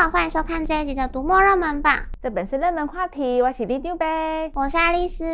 [0.00, 1.92] 好，欢迎收看这一集的读墨热门榜。
[2.22, 5.24] 这本是热门话题，我是李丢呗，我是爱丽丝。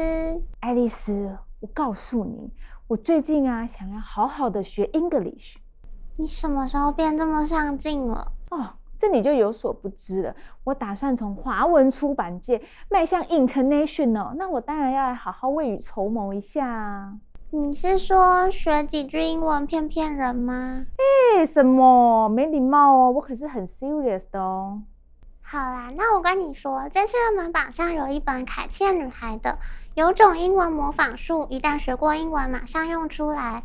[0.60, 2.50] 爱丽丝，我告诉你，
[2.86, 5.56] 我最近啊，想要好好的学 English。
[6.16, 8.32] 你什么时候变这么上进了？
[8.52, 10.34] 哦，这你就有所不知了。
[10.64, 17.12] 我打算从华文出版界迈向 international，那我当然要来好好未雨绸缪一下。
[17.56, 20.86] 你是说学几句英文骗骗人吗？
[21.36, 22.28] 哎，什么？
[22.28, 23.12] 没礼貌哦！
[23.12, 24.82] 我可是很 serious 的哦。
[25.40, 29.50] 好啦，那我跟你说，这次热门榜上有一本凯茜女孩的
[29.94, 33.62] 《有种英文模仿术》，一旦学过英文，马上用出来。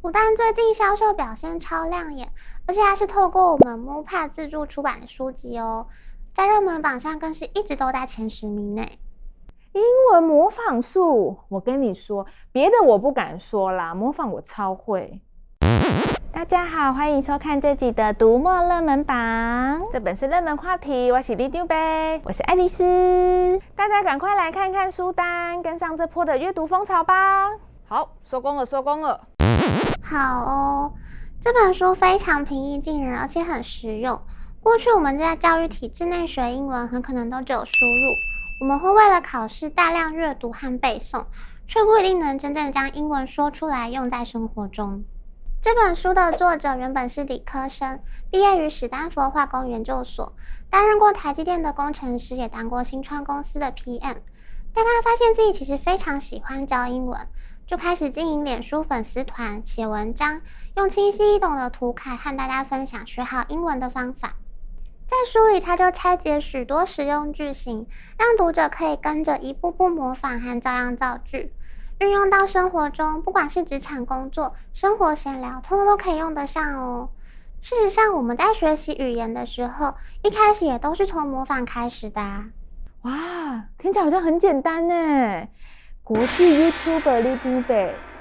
[0.00, 2.30] 不但最近销售表现超亮眼，
[2.66, 5.88] 而且还是透过我们 MooPad 自助出版的书籍哦，
[6.36, 9.00] 在热门榜上更是一直都在前十名内。
[9.72, 15.22] 英文模仿术，我跟你说，别的我不敢说啦，模仿我超会。
[16.30, 19.16] 大家好，欢迎收看这集的读墨热门榜。
[19.90, 21.74] 这本是热门话题，我是里长伯，
[22.24, 23.58] 我是爱丽丝。
[23.74, 27.48] 大家赶快来看看书单，跟上这波的阅读风潮吧。
[27.88, 29.22] 好，收工了，收工了。
[30.02, 30.92] 好哦，
[31.40, 34.20] 这本书非常平易近人，而且很实用。
[34.62, 38.31] 过去我们在教育体制内学英文，很可能都只有输入。
[38.62, 41.26] 我们会为了考试大量阅读和背诵，
[41.66, 45.02] 却不一定能真正将英文说出来用在生活中。
[45.60, 47.98] 这本书的作者原本是理科生，
[48.30, 50.32] 毕业于史丹佛化工研究所，
[50.70, 54.18] 担任过台积电的工程师，也当过新创公司的 PM。
[54.72, 57.26] 但他发现自己其实非常喜欢教英文，
[57.66, 60.40] 就开始经营脸书粉丝团，写文章，
[60.76, 64.36] 用清晰易懂的图卡和大家分享学好英文的方法。
[65.12, 71.52] 在书里，他就拆解许多实用句型，让读者可以跟着一步步模仿和照样造句，
[71.98, 77.10] 运用到生活中，不管是职场工作、生活闲聊，通通都可以用得上哦。
[77.60, 82.22] 事实上，我们在学习语言的时候，一开始也都是从模仿开始的。
[83.02, 85.46] 哇，听起来好像很简单呢。
[86.02, 87.76] 国际 YouTuber 里长伯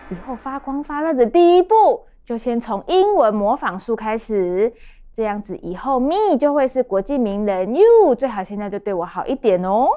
[0.10, 4.74] 以后发光发热的第一步，就先从英文模仿术开始。
[5.14, 9.88] 这样子以后，me 就会是国际名人，you 最好现在就对我好一点哦。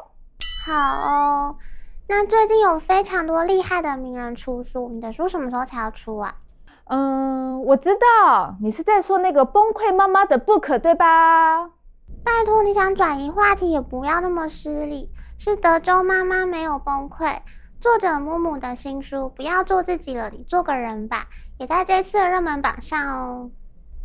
[0.66, 1.56] 好哦，
[2.08, 6.34] 那最近有非常多厉害的名人出书，你的书什么时候才要出啊？
[6.86, 11.70] 嗯，我知道你是在说那个崩溃妈妈的 book 对吧？
[12.24, 15.10] 拜托，你想转移话题也不要那么失礼。
[15.36, 17.38] 是德州妈妈没有崩溃，
[17.80, 21.26] 作者木木的新书，不要做自己了，你做个人吧，
[21.58, 23.50] 也在这次的热门榜上哦。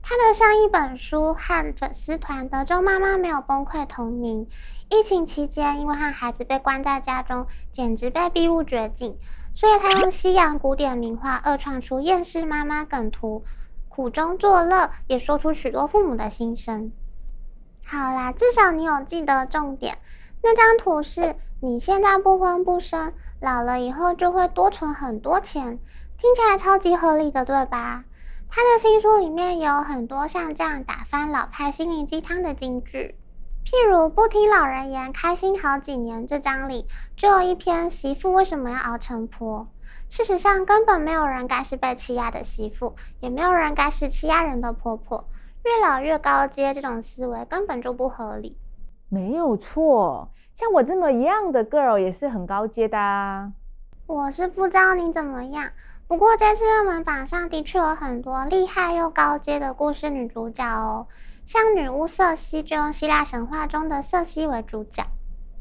[0.09, 4.47] 他的上一本书和粉丝团《德州妈妈没有崩溃》同名。
[4.89, 9.19] 疫情期间，因为和孩子被关在家中，简直被逼入绝境，
[9.53, 13.43] 所以他用西洋古典名画二创出厌世妈妈梗图，
[13.87, 16.91] 苦中作乐，也说出许多父母的心声。
[17.85, 19.99] 好啦，至少你有记得重点。
[20.41, 25.77] 那张图是你现在不婚不生，老了以后就会多存很多钱，
[26.17, 28.05] 听起来超级合理的，对吧？
[28.51, 33.15] 他的新书里面有很多像这样打翻老派心灵鸡汤的金句，
[33.63, 39.67] 譬如“不听老人言，开心好几年”这章里就有一篇“媳妇为什么要熬成婆”。
[40.09, 45.29] 事实上，根本没有人该是被欺压的媳妇，也没有人该是欺压人的婆婆。
[45.63, 48.57] 越老越高阶，这种思维根本就不合理。
[49.09, 53.51] 没有错，像我这么一样的 girl 也是很高阶的啊。
[54.07, 55.69] 我是不知道你怎么样。
[56.09, 61.05] 不过这次热门榜上的确有很多厉害又高阶的故事女主角哦，
[61.45, 65.05] 像女巫瑟西就用希腊神话中的瑟西为主角。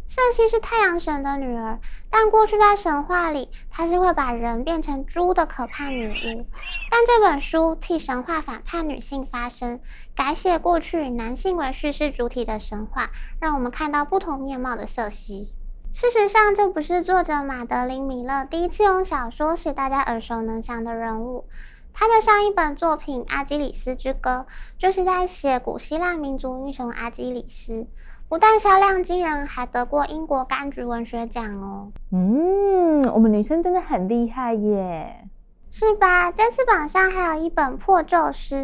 [0.08, 6.46] 瑟西是太阳神的女儿，但过去在神话里，她是会把人变成猪的可怕女巫。
[6.90, 9.80] 但这本书替神话反叛女性发声，
[10.16, 15.52] 改写过去以男性为叙事主体的神话，让我们看到不同面貌的瑟西。
[15.92, 21.44] 事实上，这不是作者马德琳·米勒第一次用小说写大家耳熟能详的人物。
[21.92, 24.46] 他的上一本作品《阿基里斯之歌》
[24.80, 27.88] 就是在写古希腊民族英雄阿基里斯，
[28.28, 31.90] 不但销量惊人，还得过英国柑橘文学奖哦。
[32.12, 35.28] 嗯，我们女生真的很厉害耶，
[35.72, 36.30] 是吧？
[36.30, 38.54] 这次榜上还有一本《破咒师》，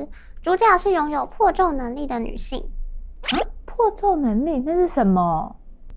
[0.41, 2.65] 主角是拥有破咒能力的女性。
[3.23, 5.56] 啊，破咒能力那是什么？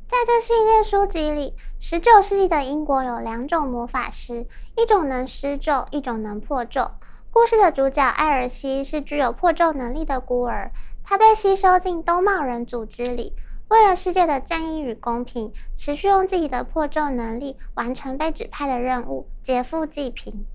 [0.09, 6.91] 在这系列书籍里，十九世纪的英国有两种魔法师，一种能施咒，一种能破咒。
[7.29, 10.71] 故事的主角艾尔西是具有破咒能力的孤儿，
[11.03, 13.33] 他被吸收进兜帽人组织里，
[13.67, 20.45] 为了世界的正义与公平，持续用自己的破咒能力完成被指派的任务，劫富济贫。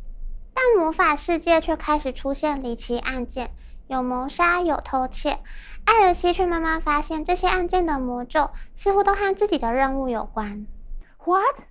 [0.55, 3.51] 但魔法世界却开始出现离奇案件，
[3.87, 5.41] 有谋杀，有偷窃。
[5.85, 10.67] 艾尔西却慢慢发现，这些案件的魔咒似乎都和自己的任务有关。
[11.25, 11.67] What？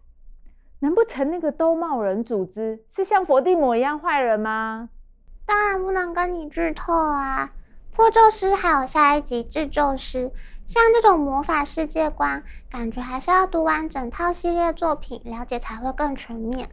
[0.79, 4.89] 难不成那个兜帽人组织是像佛地魔一样坏人吗？
[5.45, 7.51] 当然不能跟你剧透啊！
[7.93, 10.31] 破咒师还有下一集制咒师，
[10.65, 16.69] 像这种魔法世界观，感觉还是要读完整套系列作品，了解才会更全面。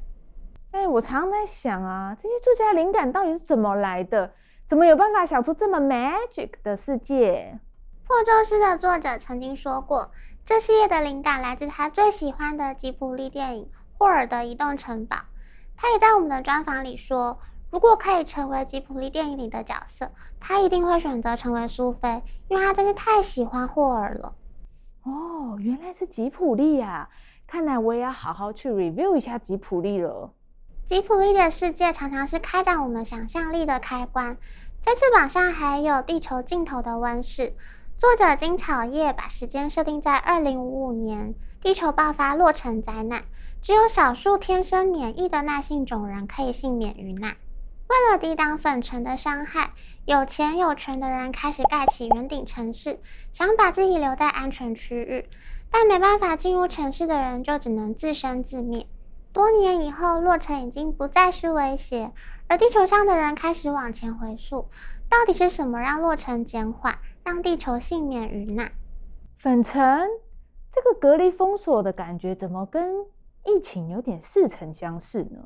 [0.70, 4.32] 哎，我常常在想啊，这些作家灵感到底是怎么来的？
[4.68, 7.58] 怎么有办法想出这么 magic 的世界？
[8.06, 10.10] 破咒师的作者曾经说过，
[10.44, 13.64] 这系列的灵感来自他最喜欢的吉卜力电影
[13.96, 15.16] 《霍尔的移动城堡》。
[15.74, 17.38] 他也在我们的专访里说，
[17.70, 24.34] 如果可以成为吉卜力电影里的角色，他一定会选择成为苏菲，因为他真是太喜欢霍尔了。
[25.04, 27.08] 哦，原来是吉卜力呀！
[27.46, 30.30] 看来我也要好好去 review 一下吉卜力了。
[30.88, 34.38] 吉卜力的世界常常是开展我们想象力的开关。
[34.82, 37.42] 这次榜上还有《地球尽头的温室》，
[37.98, 43.20] 作者金草叶把时间设定在二零五五年，地球爆发落尘灾难，
[43.60, 47.36] 只有少数天生免疫的耐性种人可以幸免于难。
[47.88, 49.72] 为了抵挡粉尘的伤害，
[50.06, 52.98] 有钱有权的人开始盖起圆顶城市，
[53.34, 55.28] 想把自己留在安全区域，
[55.70, 58.86] 但没办法进入城市的人就只能自生自灭。
[59.38, 62.10] 多年以后，落尘已经不再是威胁，
[62.48, 64.68] 而地球上的人开始往前回溯，
[65.08, 68.72] 到底是什么让落尘减缓，让地球幸免于难？
[69.36, 70.08] 粉尘，
[70.72, 73.06] 这个隔离封锁的感觉，怎么跟
[73.44, 75.38] 疫情有点似曾相识呢？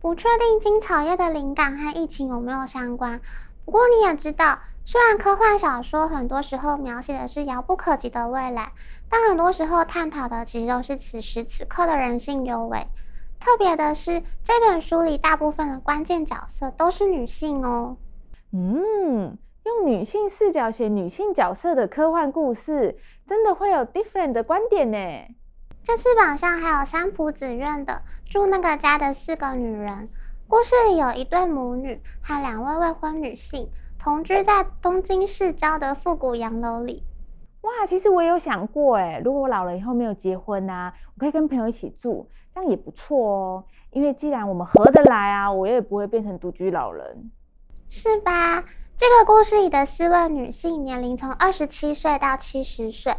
[0.00, 3.20] 不确定金草叶的灵感和疫情有没有相关，
[3.66, 8.72] 不过你也知道，虽然科幻小说很多时候描写的是遥不可及的未来，
[9.10, 12.86] 但很多时候探讨的其实都是此时此刻的人性幽微。
[13.40, 17.96] 特别的是，这本书里大部分的关键角色都是女性哦。
[18.52, 24.98] 嗯，用女性视角写女性角色的科幻故事，真的会有 different 的观点呢。
[25.82, 29.94] 这次榜上还有三浦紫苑的《住那个家的四个女人》，
[30.46, 37.02] 故事里有一对母女和两位未婚女性同居在东京市郊的复古洋楼里。
[37.62, 42.28] 哇，其实我也有想过，诶，如果我老了以后没有结婚啊，我可以跟朋友一起住。
[42.54, 47.30] 这样也不错哦，因为既然我们合得来啊，我也不会变成独居老人，
[47.88, 48.64] 是吧？
[48.96, 53.14] 这个故事里的四位女性年龄从二十七岁到七十岁，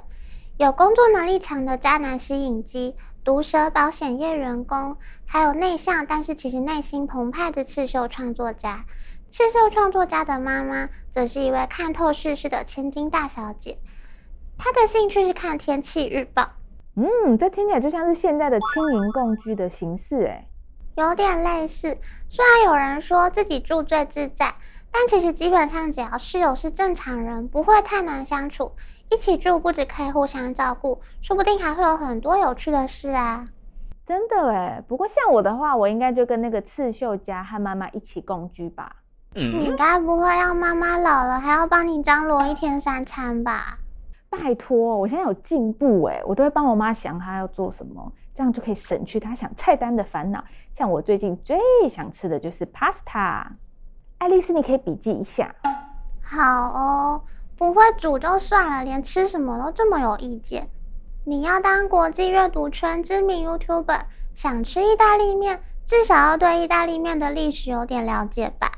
[0.57, 8.85] 有工作能力强的渣男吸引机、毒舌保险业员工，还有内向但是其实内心澎湃的刺绣创作家。
[9.31, 13.79] 刺绣创作家的妈妈则是一位看透世事的千金大小姐，
[14.57, 16.49] 她的兴趣是看天气预报。
[16.95, 20.47] 嗯，这听起来就像是现在的青银共居的形式，哎，
[20.95, 21.97] 有点类似。
[22.29, 24.53] 虽然有人说自己住最自在，
[24.91, 28.73] 但其实基本上只要室友是正常人，不会太难相处。
[29.09, 33.45] 一起住不只可以互相照顾，说不定还会有很多有趣的事啊。
[34.05, 38.95] 真的哎，不过像我的话，我应该就跟那个刺绣家和妈妈一起共居吧。
[39.35, 43.77] 嗯，你该不会要妈妈老了还要帮你张罗一天三餐吧？
[44.41, 50.43] 拜托，我现在有进步诶，我都会帮我妈想她要做什么，这样就可以省去她想菜单的烦恼。
[50.73, 53.45] 像我最近最想吃的就是 pasta。
[54.17, 55.53] 爱丽丝，你可以笔记一下。
[56.23, 57.21] 好哦，
[57.55, 60.69] 不会煮就算了，连吃什么都这么有意见。
[61.23, 64.01] 你要当国际阅读圈知名 YouTuber，
[64.33, 68.71] 想吃意大利面，至少要对意大利面的历史有点了解吧？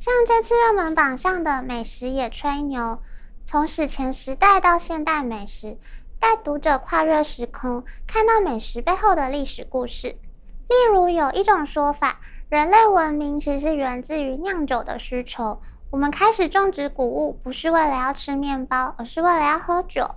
[0.00, 3.00] 像这次热门榜上的美食也吹牛。
[3.46, 5.76] 从史前时代到现代美食，
[6.18, 10.16] 带读者跨越时空，看到美食背后的历史故事。
[10.68, 15.60] 例如，有一种说法，人类文明其实源自于酿酒的需求。
[15.90, 20.16] 我们开始种植谷物，不是为了要吃面包，而是为了要喝酒。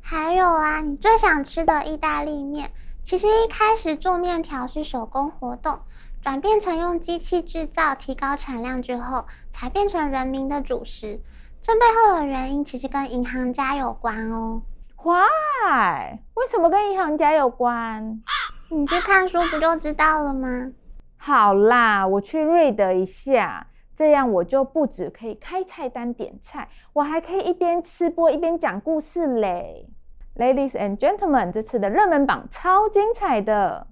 [0.00, 2.70] 还有啊，你最想吃的意大利面，
[3.04, 5.80] 其实一开始做面条是手工活动，
[6.22, 11.20] 转变成用机器制造，提高产量之后，才变成人民的主食。
[11.60, 14.62] 这背后的原因其实跟银行家有关哦。
[15.02, 16.18] Why？
[16.34, 18.22] 为什么跟银行家有关？
[18.70, 20.72] 你去看书不就知道了吗？
[21.16, 29.88] 好啦，我去 read 一下，这样我就不止可以开菜单点菜，我还可以一边吃播一边讲故事嘞。
[30.36, 33.88] Ladies and gentlemen，这次的热门榜超精彩的，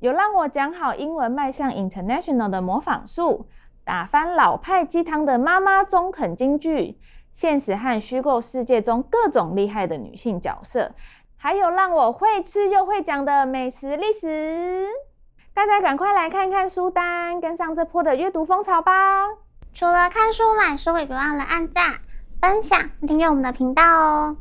[0.00, 3.46] 有让我讲好英文迈向 international 的模仿术。
[3.84, 6.98] 打翻老派鸡汤的妈妈中肯金句，
[7.34, 10.92] 现实和虚构世界中各种厉害的女性角色，
[11.36, 14.88] 还有让我会吃又会讲的美食历史。
[15.52, 19.26] 大家赶快来看看书单，跟上这波的阅读风潮吧！
[19.72, 21.94] 除了看书买书，也别忘了按赞、
[22.40, 24.36] 分享、订阅我们的频道哦。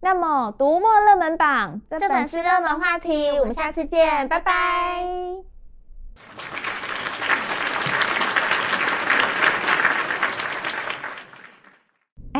[0.00, 5.04] 那么，读墨热门榜这本是热门话题，我们下次见，拜拜。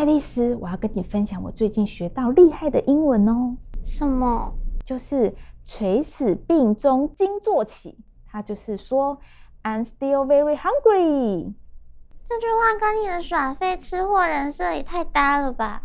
[0.00, 3.54] 爱丽丝，我要跟你分享我最近学到厉害的英文哦。
[3.85, 4.54] 什么？
[4.87, 5.35] 就是
[5.66, 7.99] 垂死病中惊坐起。
[8.26, 9.19] 它就是说
[9.62, 11.52] ，I'm still very hungry。
[12.26, 15.83] 这句话跟你的耍废吃货人设也太搭了吧？